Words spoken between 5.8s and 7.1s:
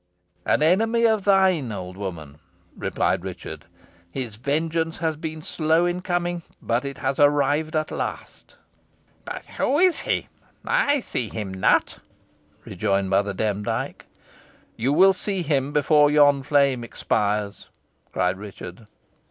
in coming, but it